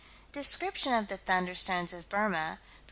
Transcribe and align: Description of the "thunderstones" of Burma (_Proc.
Description 0.31 0.95
of 0.95 1.09
the 1.09 1.19
"thunderstones" 1.19 1.93
of 1.93 2.09
Burma 2.09 2.57
(_Proc. 2.59 2.67